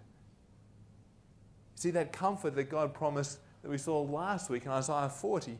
[1.74, 5.58] See that comfort that God promised that we saw last week in Isaiah 40?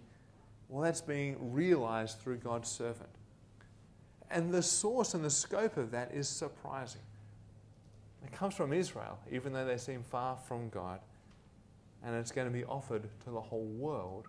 [0.69, 3.11] Well, that's being realized through God's servant.
[4.31, 7.03] And the source and the scope of that is surprising.
[8.25, 11.01] It comes from Israel, even though they seem far from God
[12.05, 14.29] and it's going to be offered to the whole world,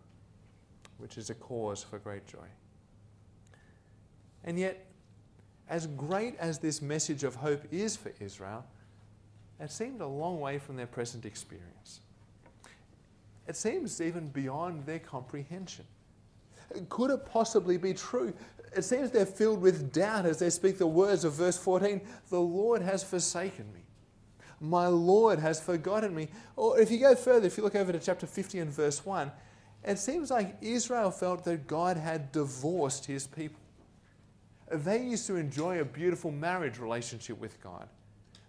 [0.97, 2.47] which is a cause for great joy.
[4.43, 4.86] And yet,
[5.69, 8.65] as great as this message of hope is for Israel,
[9.60, 12.01] it seemed a long way from their present experience.
[13.47, 15.86] It seems even beyond their comprehension.
[16.89, 18.34] Could it possibly be true?
[18.75, 22.39] It seems they're filled with doubt as they speak the words of verse 14 The
[22.39, 23.82] Lord has forsaken me.
[24.63, 26.30] My Lord has forgotten me.
[26.56, 29.30] Or if you go further, if you look over to chapter 50 and verse 1,
[29.84, 33.60] it seems like Israel felt that God had divorced his people.
[34.71, 37.89] They used to enjoy a beautiful marriage relationship with God,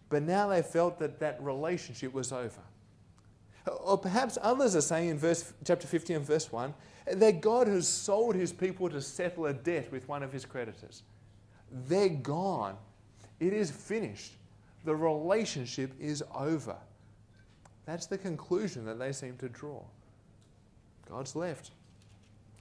[0.09, 2.62] but now they felt that that relationship was over.
[3.83, 6.72] Or perhaps others are saying in verse, chapter 50 and verse 1
[7.07, 11.03] that God has sold his people to settle a debt with one of his creditors.
[11.88, 12.77] They're gone.
[13.40, 14.35] It is finished
[14.84, 16.76] the relationship is over.
[17.86, 19.82] That's the conclusion that they seem to draw.
[21.08, 21.70] God's left.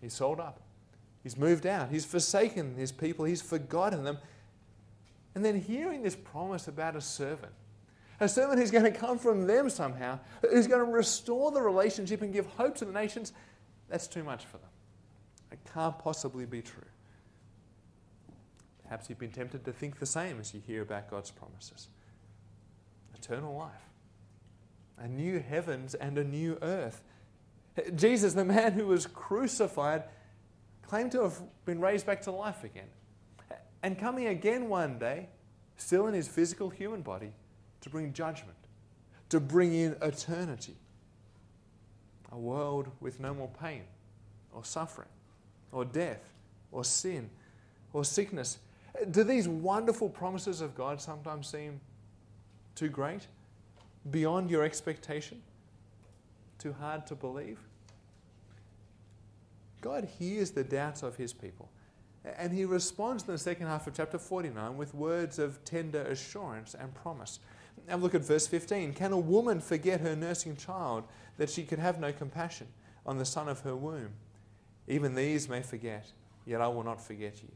[0.02, 0.62] He's sold up.
[1.22, 1.90] He's moved out.
[1.90, 3.24] He's forsaken his people.
[3.26, 4.18] He's forgotten them.
[5.36, 7.54] And then hearing this promise about a servant,
[8.20, 12.22] a servant who's going to come from them somehow, who's going to restore the relationship
[12.22, 13.32] and give hope to the nations,
[13.90, 14.70] that's too much for them.
[15.52, 16.84] It can't possibly be true.
[18.84, 21.88] Perhaps you've been tempted to think the same as you hear about God's promises
[23.24, 23.72] eternal life,
[24.98, 27.02] a new heavens and a new earth.
[27.96, 30.04] Jesus, the man who was crucified,
[30.82, 32.90] claimed to have been raised back to life again.
[33.82, 35.30] And coming again one day,
[35.78, 37.32] still in his physical human body,
[37.82, 38.58] to bring judgment,
[39.30, 40.76] to bring in eternity.
[42.32, 43.84] A world with no more pain
[44.52, 45.10] or suffering
[45.72, 46.22] or death
[46.72, 47.30] or sin
[47.94, 48.58] or sickness.
[49.12, 51.80] Do these wonderful promises of God sometimes seem
[52.76, 53.28] too great?
[54.10, 55.42] Beyond your expectation?
[56.58, 57.60] Too hard to believe?
[59.82, 61.70] God hears the doubts of his people.
[62.24, 66.74] And he responds in the second half of chapter 49 with words of tender assurance
[66.74, 67.40] and promise.
[67.88, 68.94] Now look at verse 15.
[68.94, 71.04] Can a woman forget her nursing child
[71.38, 72.68] that she could have no compassion
[73.06, 74.12] on the son of her womb?
[74.88, 76.06] Even these may forget,
[76.46, 77.50] yet I will not forget you.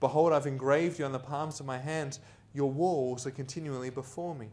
[0.00, 2.20] Behold, I've engraved you on the palms of my hands.
[2.56, 4.48] Your walls are continually before me.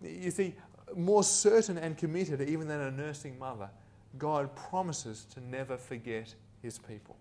[0.00, 0.54] You see,
[0.96, 3.68] more certain and committed even than a nursing mother,
[4.18, 6.32] God promises to never forget
[6.62, 7.16] his people.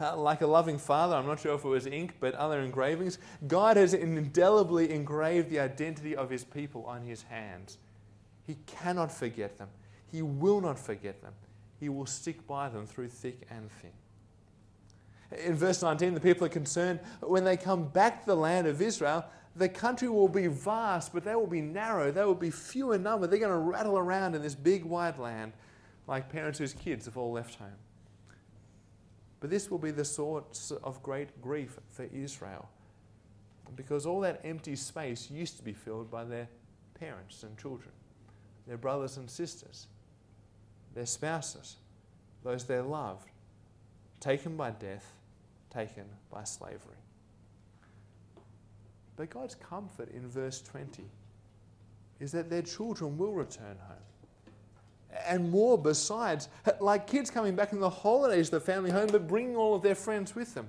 [0.00, 3.18] Uh, like a loving father, I'm not sure if it was ink, but other engravings,
[3.46, 7.78] God has indelibly engraved the identity of his people on his hands.
[8.48, 9.68] He cannot forget them.
[10.10, 11.34] He will not forget them.
[11.78, 13.92] He will stick by them through thick and thin.
[15.44, 18.80] In verse 19, the people are concerned when they come back to the land of
[18.80, 19.24] Israel,
[19.56, 22.10] the country will be vast, but they will be narrow.
[22.10, 23.26] They will be few in number.
[23.26, 25.52] They're going to rattle around in this big, wide land
[26.06, 27.78] like parents whose kids have all left home.
[29.40, 32.68] But this will be the source of great grief for Israel
[33.76, 36.48] because all that empty space used to be filled by their
[36.98, 37.90] parents and children,
[38.66, 39.86] their brothers and sisters,
[40.94, 41.76] their spouses,
[42.42, 43.30] those they loved,
[44.20, 45.12] taken by death,
[45.74, 46.96] taken by slavery.
[49.16, 51.04] But God's comfort in verse 20
[52.20, 53.96] is that their children will return home.
[55.26, 56.48] And more besides,
[56.80, 59.82] like kids coming back in the holidays to the family home, but bringing all of
[59.82, 60.68] their friends with them.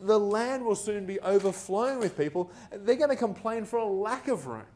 [0.00, 2.50] The land will soon be overflowing with people.
[2.70, 4.66] They're going to complain for a lack of room,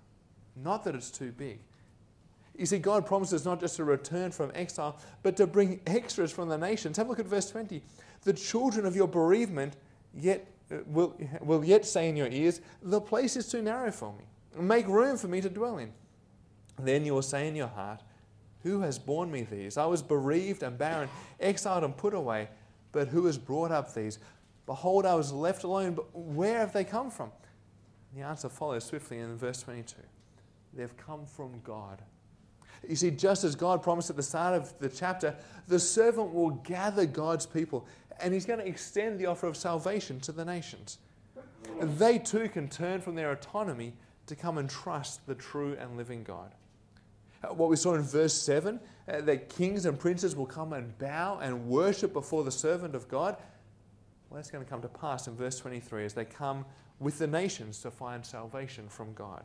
[0.56, 1.60] not that it's too big.
[2.60, 6.50] You see, God promises not just to return from exile, but to bring extras from
[6.50, 6.98] the nations.
[6.98, 7.82] Have a look at verse 20.
[8.24, 9.78] The children of your bereavement
[10.14, 14.12] yet uh, will, will yet say in your ears, The place is too narrow for
[14.12, 14.24] me.
[14.62, 15.90] Make room for me to dwell in.
[16.78, 18.02] Then you will say in your heart,
[18.62, 19.78] Who has borne me these?
[19.78, 21.08] I was bereaved and barren,
[21.40, 22.50] exiled and put away.
[22.92, 24.18] But who has brought up these?
[24.66, 27.32] Behold, I was left alone, but where have they come from?
[28.14, 29.96] The answer follows swiftly in verse 22.
[30.74, 32.02] They've come from God.
[32.88, 35.36] You see, just as God promised at the start of the chapter,
[35.68, 37.86] the servant will gather God's people
[38.22, 40.98] and he's going to extend the offer of salvation to the nations.
[41.80, 43.94] And they too can turn from their autonomy
[44.26, 46.54] to come and trust the true and living God.
[47.42, 50.96] Uh, what we saw in verse 7 uh, that kings and princes will come and
[50.98, 53.36] bow and worship before the servant of God.
[54.28, 56.64] Well, that's going to come to pass in verse 23 as they come
[56.98, 59.44] with the nations to find salvation from God.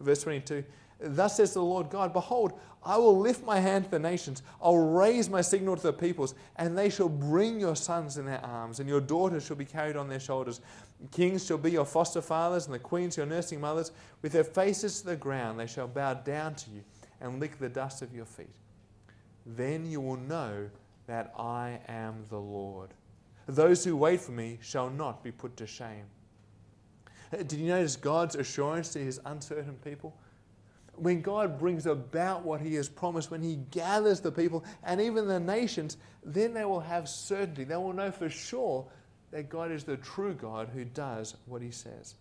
[0.00, 0.64] Verse 22
[1.02, 4.76] Thus says the Lord God Behold, I will lift my hand to the nations, I'll
[4.76, 8.80] raise my signal to the peoples, and they shall bring your sons in their arms,
[8.80, 10.60] and your daughters shall be carried on their shoulders.
[11.10, 13.92] Kings shall be your foster fathers, and the queens your nursing mothers.
[14.22, 16.82] With their faces to the ground, they shall bow down to you
[17.20, 18.54] and lick the dust of your feet.
[19.44, 20.70] Then you will know
[21.06, 22.90] that I am the Lord.
[23.46, 26.04] Those who wait for me shall not be put to shame.
[27.30, 30.14] Did you notice God's assurance to his uncertain people?
[31.00, 35.26] when God brings about what He has promised, when He gathers the people and even
[35.26, 37.64] the nations, then they will have certainty.
[37.64, 38.86] They will know for sure
[39.30, 42.16] that God is the true God who does what He says.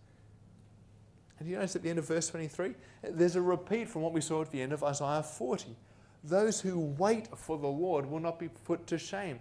[1.39, 4.21] And you notice at the end of verse 23, there's a repeat from what we
[4.21, 5.75] saw at the end of Isaiah 40.
[6.23, 9.39] Those who wait for the Lord will not be put to shame.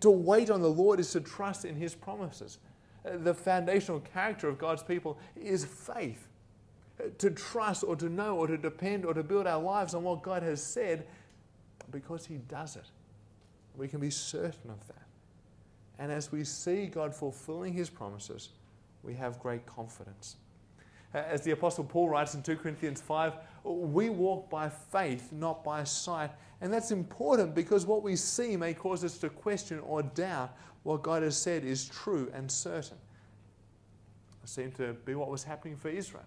[0.00, 2.58] To wait on the Lord is to trust in His promises.
[3.04, 6.28] The foundational character of God's people is faith
[7.18, 10.22] to trust or to know or to depend or to build our lives on what
[10.22, 11.06] God has said
[11.90, 12.86] because He does it.
[13.76, 15.06] We can be certain of that.
[15.98, 18.50] And as we see God fulfilling His promises,
[19.02, 20.36] we have great confidence.
[21.14, 25.62] Uh, as the Apostle Paul writes in 2 Corinthians 5, we walk by faith, not
[25.62, 26.30] by sight.
[26.60, 31.02] And that's important because what we see may cause us to question or doubt what
[31.02, 32.96] God has said is true and certain.
[34.42, 36.24] It seemed to be what was happening for Israel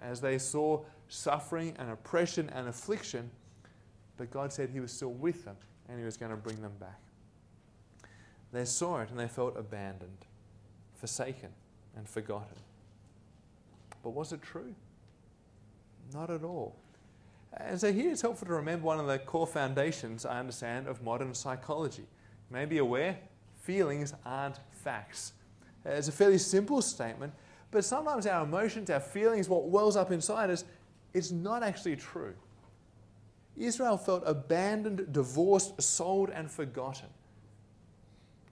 [0.00, 3.30] as they saw suffering and oppression and affliction,
[4.16, 5.56] but God said He was still with them
[5.88, 7.00] and He was going to bring them back.
[8.52, 10.26] They saw it and they felt abandoned,
[10.94, 11.50] forsaken,
[11.96, 12.56] and forgotten.
[14.02, 14.74] But was it true?
[16.12, 16.76] Not at all.
[17.56, 21.02] And so here it's helpful to remember one of the core foundations, I understand, of
[21.02, 22.02] modern psychology.
[22.02, 23.18] You may be aware
[23.62, 25.32] feelings aren't facts.
[25.84, 27.32] It's a fairly simple statement,
[27.70, 30.64] but sometimes our emotions, our feelings, what wells up inside us,
[31.14, 32.34] it's not actually true.
[33.56, 37.08] Israel felt abandoned, divorced, sold, and forgotten.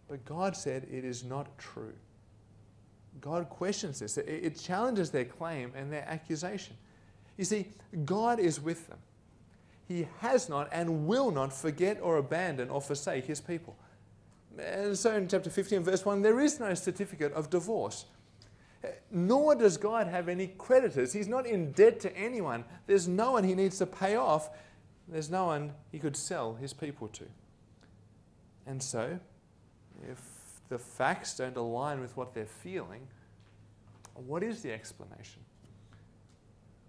[0.09, 1.95] But God said it is not true.
[3.21, 4.17] God questions this.
[4.17, 6.77] It challenges their claim and their accusation.
[7.37, 7.69] You see,
[8.05, 8.99] God is with them.
[9.89, 13.77] He has not and will not forget or abandon or forsake his people.
[14.59, 18.05] And so in chapter 15, verse 1, there is no certificate of divorce.
[19.11, 21.13] Nor does God have any creditors.
[21.13, 22.65] He's not in debt to anyone.
[22.87, 24.51] There's no one he needs to pay off.
[25.09, 27.25] There's no one he could sell his people to.
[28.67, 29.19] And so,
[30.11, 30.19] if
[30.71, 33.07] the facts don't align with what they're feeling,
[34.15, 35.43] what is the explanation?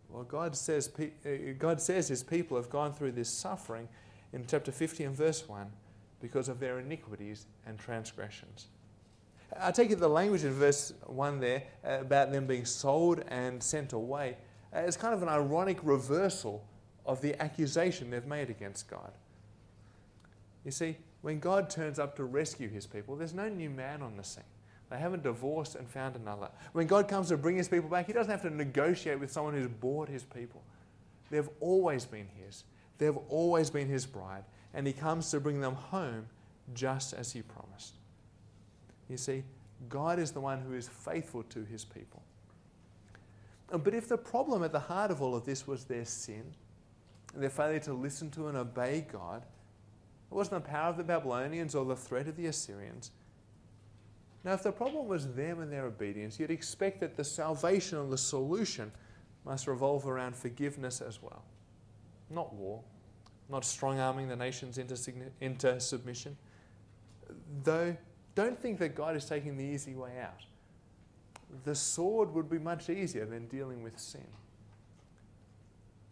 [0.09, 3.87] Well, God says, uh, God says his people have gone through this suffering
[4.33, 5.67] in chapter 50 and verse 1
[6.21, 8.67] because of their iniquities and transgressions.
[9.59, 13.61] I take it the language in verse 1 there uh, about them being sold and
[13.61, 14.37] sent away
[14.73, 16.63] uh, is kind of an ironic reversal
[17.05, 19.11] of the accusation they've made against God.
[20.63, 24.17] You see, when God turns up to rescue his people, there's no new man on
[24.17, 24.43] the scene.
[24.89, 26.49] They haven't divorced and found another.
[26.73, 29.53] When God comes to bring his people back, he doesn't have to negotiate with someone
[29.53, 30.61] who's bought his people.
[31.29, 32.65] They've always been his.
[32.97, 34.43] They've always been his bride.
[34.73, 36.27] And he comes to bring them home
[36.73, 37.93] just as he promised.
[39.09, 39.43] You see,
[39.87, 42.21] God is the one who is faithful to his people.
[43.69, 46.43] But if the problem at the heart of all of this was their sin,
[47.33, 49.45] their failure to listen to and obey God,
[50.31, 53.11] it wasn't the power of the Babylonians or the threat of the Assyrians.
[54.43, 58.11] Now, if the problem was them and their obedience, you'd expect that the salvation and
[58.11, 58.91] the solution
[59.45, 61.43] must revolve around forgiveness as well.
[62.29, 62.81] Not war,
[63.49, 64.97] not strong arming the nations into,
[65.41, 66.37] into submission.
[67.63, 67.95] Though,
[68.33, 70.41] don't think that God is taking the easy way out.
[71.65, 74.27] The sword would be much easier than dealing with sin.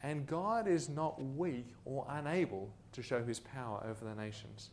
[0.04, 4.70] And God is not weak or unable to show his power over the nations.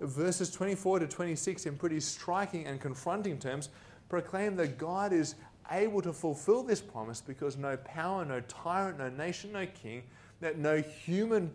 [0.00, 3.68] Verses 24 to 26, in pretty striking and confronting terms,
[4.08, 5.36] proclaim that God is
[5.70, 10.02] able to fulfill this promise because no power, no tyrant, no nation, no king,
[10.40, 11.50] that no human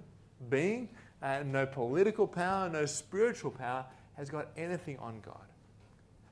[0.50, 0.89] being,
[1.22, 3.86] uh, no political power, no spiritual power
[4.16, 5.45] has got anything on God.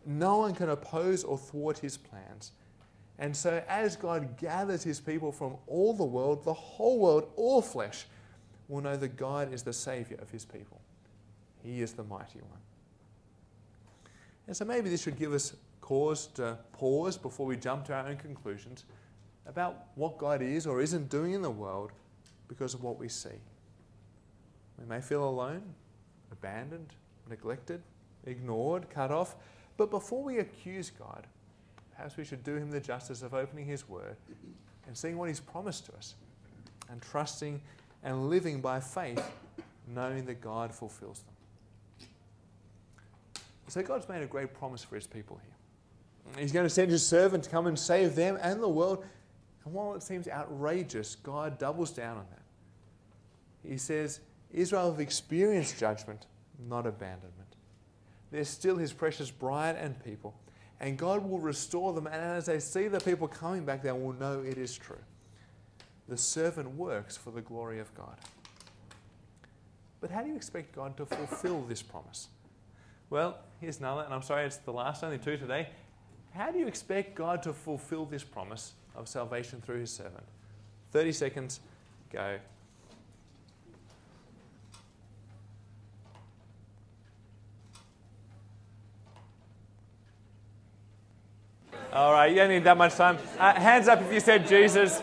[0.06, 2.52] No one can oppose or thwart his plans.
[3.18, 7.62] And so, as God gathers his people from all the world, the whole world, all
[7.62, 8.06] flesh,
[8.68, 10.82] will know that God is the Savior of his people.
[11.64, 12.60] He is the mighty one.
[14.48, 18.08] And so, maybe this should give us cause to pause before we jump to our
[18.08, 18.86] own conclusions
[19.46, 21.92] about what God is or isn't doing in the world
[22.48, 23.30] because of what we see.
[24.80, 25.62] We may feel alone,
[26.32, 26.94] abandoned,
[27.30, 27.82] neglected,
[28.26, 29.36] ignored, cut off,
[29.78, 31.28] but before we accuse God,
[31.96, 34.16] perhaps we should do him the justice of opening his word
[34.88, 36.16] and seeing what he's promised to us
[36.90, 37.62] and trusting
[38.04, 39.32] and living by faith,
[39.88, 41.34] knowing that God fulfills them.
[43.68, 46.42] So God's made a great promise for his people here.
[46.42, 49.04] He's going to send his servant to come and save them and the world.
[49.64, 53.70] And while it seems outrageous, God doubles down on that.
[53.70, 54.20] He says,
[54.54, 56.28] Israel have experienced judgment,
[56.70, 57.34] not abandonment.
[58.32, 60.36] They're still his precious bride and people
[60.80, 62.08] and God will restore them.
[62.08, 65.00] And as they see the people coming back, they will know it is true.
[66.08, 68.18] The servant works for the glory of God.
[70.02, 72.28] But how do you expect God to fulfill this promise?
[73.10, 75.70] Well, here's another, and I'm sorry it's the last, only two today.
[76.34, 80.24] How do you expect God to fulfill this promise of salvation through his servant?
[80.92, 81.60] 30 seconds,
[82.12, 82.38] go.
[91.96, 93.18] All right, you don't need that much time.
[93.40, 95.02] Uh, hands up if you said Jesus.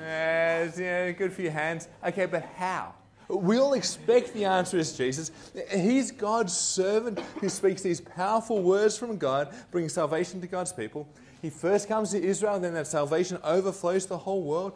[0.00, 1.86] Yes, yeah, good for your hands.
[2.02, 2.94] Okay, but how?
[3.28, 5.30] We all expect the answer is Jesus.
[5.70, 11.06] He's God's servant who speaks these powerful words from God, bringing salvation to God's people.
[11.42, 14.72] He first comes to Israel, then that salvation overflows the whole world.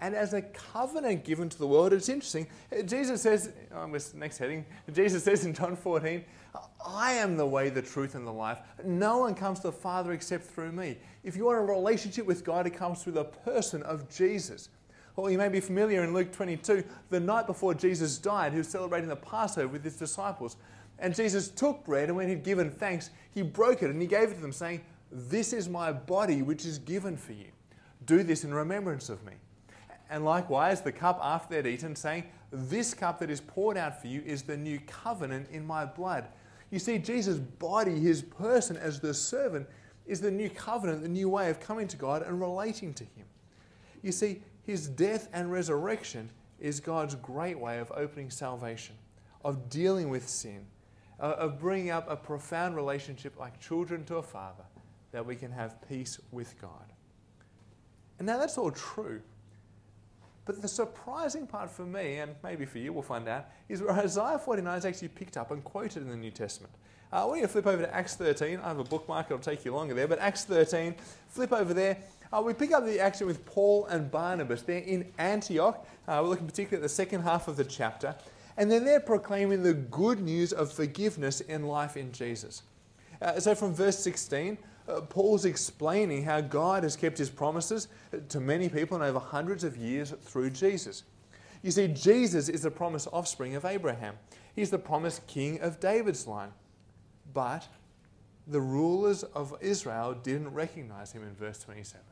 [0.00, 2.46] And as a covenant given to the world, it's interesting.
[2.86, 6.24] Jesus says, oh, next heading, Jesus says in John 14,
[6.84, 8.58] I am the way, the truth, and the life.
[8.84, 10.98] No one comes to the Father except through me.
[11.24, 14.68] If you want a relationship with God, it comes through the person of Jesus.
[15.16, 18.68] Well, you may be familiar in Luke 22, the night before Jesus died, he was
[18.68, 20.56] celebrating the Passover with his disciples.
[20.98, 24.30] And Jesus took bread, and when he'd given thanks, he broke it and he gave
[24.30, 27.48] it to them, saying, This is my body, which is given for you.
[28.04, 29.32] Do this in remembrance of me.
[30.10, 34.08] And likewise, the cup after they'd eaten, saying, This cup that is poured out for
[34.08, 36.28] you is the new covenant in my blood.
[36.70, 39.68] You see, Jesus' body, his person as the servant,
[40.06, 43.26] is the new covenant, the new way of coming to God and relating to him.
[44.02, 48.94] You see, his death and resurrection is God's great way of opening salvation,
[49.44, 50.66] of dealing with sin,
[51.20, 54.64] uh, of bringing up a profound relationship like children to a father,
[55.12, 56.92] that we can have peace with God.
[58.18, 59.22] And now that's all true.
[60.46, 63.90] But the surprising part for me, and maybe for you, we'll find out, is where
[63.92, 66.72] Isaiah 49 is actually picked up and quoted in the New Testament.
[67.12, 68.60] Uh, you to flip over to Acts 13.
[68.60, 70.94] I have a bookmark, it'll take you longer there, but Acts 13,
[71.28, 71.98] flip over there.
[72.32, 74.62] Uh, we pick up the action with Paul and Barnabas.
[74.62, 75.86] They're in Antioch.
[76.06, 78.14] Uh, we're looking particularly at the second half of the chapter.
[78.56, 82.62] And then they're proclaiming the good news of forgiveness in life in Jesus.
[83.20, 84.58] Uh, so from verse 16,
[84.88, 87.88] uh, Paul's explaining how God has kept his promises
[88.28, 91.02] to many people and over hundreds of years through Jesus.
[91.62, 94.14] You see, Jesus is the promised offspring of Abraham.
[94.54, 96.52] He's the promised king of David's line.
[97.34, 97.66] But
[98.46, 102.04] the rulers of Israel didn't recognize him in verse 27,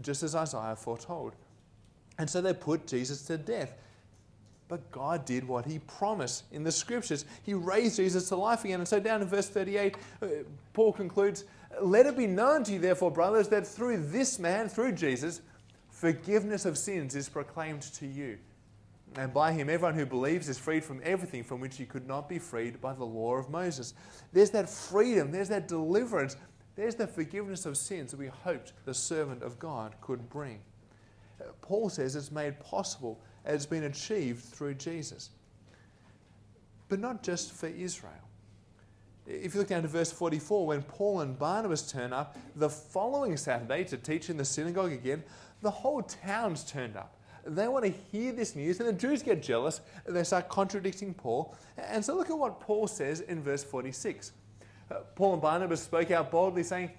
[0.00, 1.34] just as Isaiah foretold.
[2.18, 3.74] And so they put Jesus to death.
[4.68, 7.24] But God did what He promised in the scriptures.
[7.42, 8.78] He raised Jesus to life again.
[8.78, 10.26] And so, down in verse 38, uh,
[10.72, 11.44] Paul concludes
[11.80, 15.40] Let it be known to you, therefore, brothers, that through this man, through Jesus,
[15.88, 18.38] forgiveness of sins is proclaimed to you.
[19.16, 22.28] And by him, everyone who believes is freed from everything from which he could not
[22.28, 23.94] be freed by the law of Moses.
[24.32, 26.36] There's that freedom, there's that deliverance,
[26.76, 30.60] there's the forgiveness of sins that we hoped the servant of God could bring.
[31.60, 35.30] Paul says it's made possible, it's been achieved through Jesus.
[36.88, 38.29] But not just for Israel.
[39.30, 43.36] If you look down to verse 44, when Paul and Barnabas turn up the following
[43.36, 45.22] Saturday to teach in the synagogue again,
[45.62, 47.16] the whole town's turned up.
[47.46, 49.80] They want to hear this news, and the Jews get jealous.
[50.06, 51.54] They start contradicting Paul.
[51.76, 54.32] And so look at what Paul says in verse 46.
[54.90, 56.90] Uh, Paul and Barnabas spoke out boldly, saying,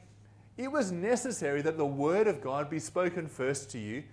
[0.57, 4.03] It was necessary that the word of God be spoken first to you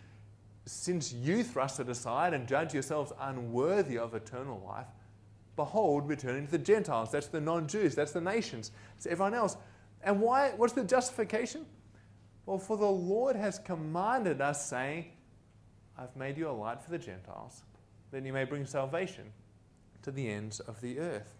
[0.66, 4.86] since you thrust it aside and judge yourselves unworthy of eternal life,
[5.58, 7.10] behold, we're turning to the Gentiles.
[7.10, 9.58] That's the non Jews, that's the nations, it's everyone else.
[10.02, 10.52] And why?
[10.56, 11.66] What's the justification?
[12.46, 15.06] Well, for the Lord has commanded us, saying,
[15.98, 17.62] I've made you a light for the Gentiles,
[18.10, 19.24] that you may bring salvation
[20.02, 21.34] to the ends of the earth.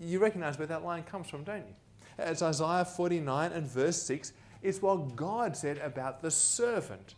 [0.00, 1.74] You recognize where that line comes from, don't you?
[2.18, 4.32] It's Isaiah 49 and verse 6.
[4.62, 7.14] It's what God said about the servant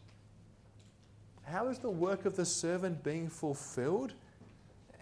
[1.44, 4.14] how is the work of the servant being fulfilled?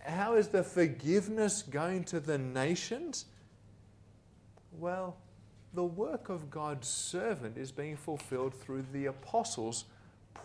[0.04, 3.26] How is the forgiveness going to the nations?
[4.72, 5.16] Well,
[5.74, 9.84] the work of God's servant is being fulfilled through the apostles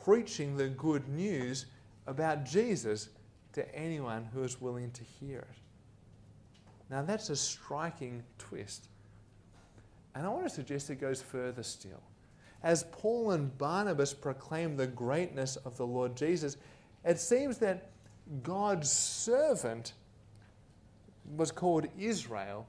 [0.04, 1.66] preaching the good news
[2.06, 3.10] about Jesus
[3.54, 5.58] to anyone who is willing to hear it.
[6.90, 8.88] Now, that's a striking twist.
[10.16, 12.02] And I want to suggest it goes further still
[12.64, 16.58] as Paul and Barnabas proclaim the greatness of the Lord Jesus,
[17.06, 17.92] it seems that
[18.44, 19.94] God's servant
[21.36, 22.68] was called Israel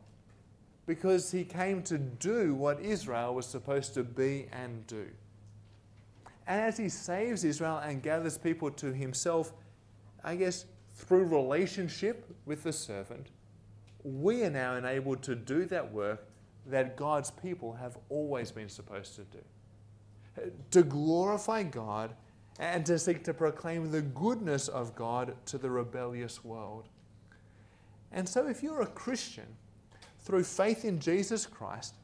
[0.87, 5.07] because he came to do what Israel was supposed to be and do.
[6.47, 9.53] And as he saves Israel and gathers people to himself,
[10.25, 13.29] I guess through relationship with the servant,
[14.03, 16.27] we are now enabled to do that work
[16.67, 19.39] that God's people have always been supposed to do
[20.71, 22.15] to glorify God
[22.59, 26.89] and to seek to proclaim the goodness of God to the rebellious world.
[28.11, 29.47] And so, if you're a Christian,
[30.21, 31.95] through faith in Jesus Christ,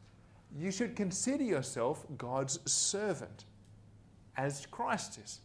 [0.57, 3.45] you should consider yourself God's servant,
[4.37, 5.41] as Christ is.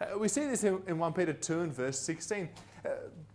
[0.00, 2.48] Uh, we see this in, in 1 Peter 2 and verse 16.
[2.84, 2.88] Uh,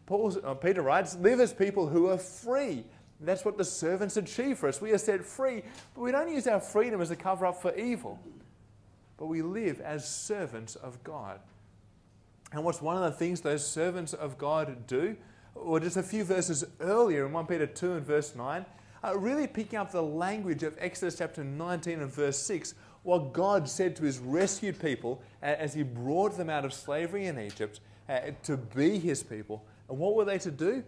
[0.06, 2.84] Paul, uh, Peter writes, Live as people who are free.
[3.22, 4.80] That's what the servants achieve for us.
[4.82, 5.64] We are set free,
[5.94, 8.20] but we don't use our freedom as a cover up for evil
[9.20, 11.42] but we live as servants of God.
[12.54, 15.18] And what's one of the things those servants of God do?
[15.54, 18.66] Or just a few verses earlier in 1 Peter 2 and verse 9,
[19.04, 23.68] uh, really picking up the language of Exodus chapter 19 and verse 6, what God
[23.68, 28.20] said to his rescued people as he brought them out of slavery in Egypt uh,
[28.44, 29.66] to be his people.
[29.90, 30.84] And what were they to do?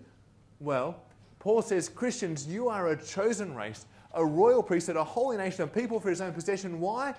[0.59, 1.01] Well,
[1.39, 5.67] Paul says, Christians, you are a chosen race, a royal priesthood, a holy nation, a
[5.67, 6.79] people for his own possession.
[6.79, 7.13] Why?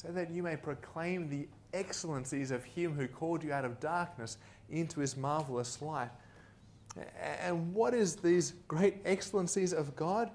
[0.00, 4.38] So that you may proclaim the excellencies of him who called you out of darkness
[4.70, 6.08] into his marvelous light.
[7.42, 10.30] And what is these great excellencies of God?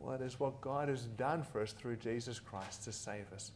[0.00, 3.52] What is what God has done for us through Jesus Christ to save us.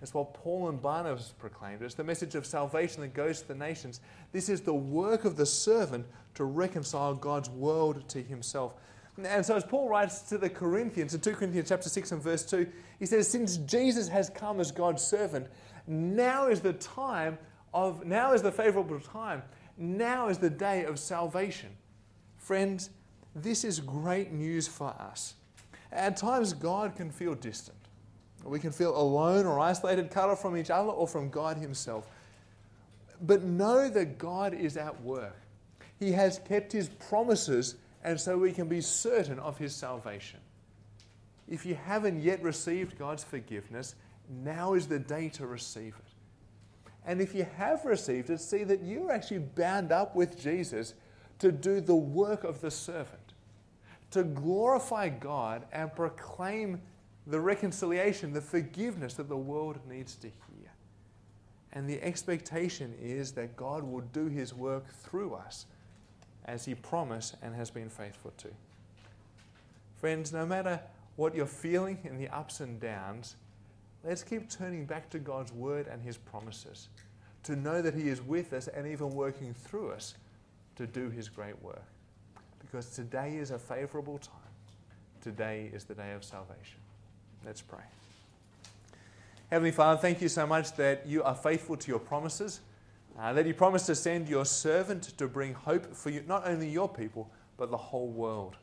[0.00, 1.82] It's what Paul and Barnabas proclaimed.
[1.82, 4.00] It's the message of salvation that goes to the nations.
[4.32, 8.74] This is the work of the servant to reconcile God's world to himself.
[9.24, 12.44] And so as Paul writes to the Corinthians in 2 Corinthians chapter 6 and verse
[12.44, 12.66] 2,
[12.98, 15.46] he says, Since Jesus has come as God's servant,
[15.86, 17.38] now is the time
[17.72, 19.42] of now is the favorable time.
[19.78, 21.70] Now is the day of salvation.
[22.38, 22.90] Friends,
[23.34, 25.34] this is great news for us.
[25.92, 27.76] At times God can feel distant.
[28.44, 32.06] We can feel alone or isolated, cut off from each other or from God Himself.
[33.22, 35.36] But know that God is at work.
[35.98, 37.76] He has kept His promises
[38.06, 40.38] and so we can be certain of his salvation.
[41.48, 43.96] If you haven't yet received God's forgiveness,
[44.44, 46.90] now is the day to receive it.
[47.04, 50.94] And if you have received it, see that you're actually bound up with Jesus
[51.40, 53.34] to do the work of the servant,
[54.12, 56.80] to glorify God and proclaim
[57.26, 60.70] the reconciliation, the forgiveness that the world needs to hear.
[61.72, 65.66] And the expectation is that God will do his work through us
[66.46, 68.48] as He promised and has been faithful to.
[69.98, 70.80] Friends, no matter
[71.16, 73.36] what you're feeling in the ups and downs,
[74.04, 76.88] let's keep turning back to God's Word and His promises
[77.42, 80.14] to know that He is with us and even working through us
[80.76, 81.84] to do His great work.
[82.60, 84.32] Because today is a favorable time.
[85.22, 86.78] Today is the day of salvation.
[87.44, 87.84] Let's pray.
[89.50, 92.60] Heavenly Father, thank you so much that you are faithful to your promises,
[93.18, 96.68] uh, that you promised to send your servant to bring hope for you, not only
[96.68, 98.56] your people, but the whole world.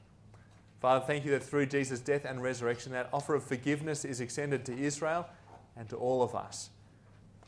[0.80, 4.66] Father, thank you that through Jesus' death and resurrection, that offer of forgiveness is extended
[4.66, 5.28] to Israel
[5.76, 6.70] and to all of us.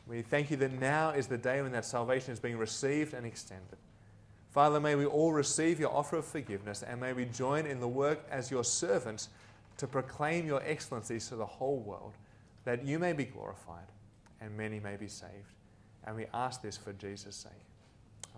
[0.06, 3.26] We thank you that now is the day when that salvation is being received and
[3.26, 3.76] extended.
[4.52, 7.88] Father, may we all receive your offer of forgiveness and may we join in the
[7.88, 9.28] work as your servants
[9.76, 12.14] to proclaim your excellencies to the whole world,
[12.64, 13.86] that you may be glorified
[14.40, 15.55] and many may be saved.
[16.06, 17.52] And we ask this for Jesus' sake.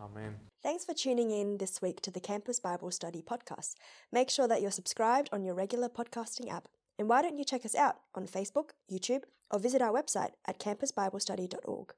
[0.00, 0.36] Amen.
[0.62, 3.74] Thanks for tuning in this week to the Campus Bible Study podcast.
[4.12, 6.68] Make sure that you're subscribed on your regular podcasting app.
[6.98, 10.58] And why don't you check us out on Facebook, YouTube, or visit our website at
[10.58, 11.94] campusbiblestudy.org.